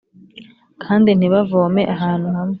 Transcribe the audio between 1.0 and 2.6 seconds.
ntibavome ahantu hamwe